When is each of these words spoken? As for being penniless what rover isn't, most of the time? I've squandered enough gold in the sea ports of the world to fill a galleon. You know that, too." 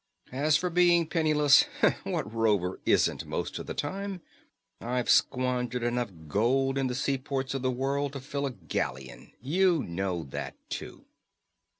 As 0.31 0.57
for 0.57 0.71
being 0.71 1.05
penniless 1.05 1.65
what 2.05 2.33
rover 2.33 2.79
isn't, 2.87 3.23
most 3.27 3.59
of 3.59 3.67
the 3.67 3.75
time? 3.75 4.21
I've 4.79 5.11
squandered 5.11 5.83
enough 5.83 6.09
gold 6.27 6.79
in 6.79 6.87
the 6.87 6.95
sea 6.95 7.19
ports 7.19 7.53
of 7.53 7.61
the 7.61 7.69
world 7.69 8.13
to 8.13 8.19
fill 8.19 8.47
a 8.47 8.51
galleon. 8.51 9.31
You 9.43 9.83
know 9.83 10.23
that, 10.23 10.55
too." 10.71 11.05